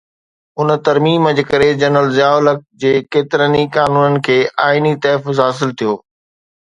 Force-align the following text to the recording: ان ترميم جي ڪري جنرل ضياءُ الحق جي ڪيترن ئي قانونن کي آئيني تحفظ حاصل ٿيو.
ان 0.59 0.69
ترميم 0.85 1.27
جي 1.39 1.43
ڪري 1.51 1.67
جنرل 1.83 2.09
ضياءُ 2.15 2.39
الحق 2.39 2.63
جي 2.85 2.93
ڪيترن 3.17 3.53
ئي 3.59 3.67
قانونن 3.77 4.17
کي 4.25 4.39
آئيني 4.69 4.93
تحفظ 5.05 5.43
حاصل 5.47 5.77
ٿيو. 5.83 5.93